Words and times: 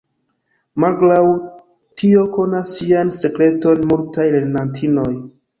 Malgraŭ 0.83 1.19
tio 2.03 2.23
konas 2.39 2.73
ŝian 2.79 3.15
sekreton 3.19 3.87
multaj 3.93 4.29
lernantinoj. 4.39 5.09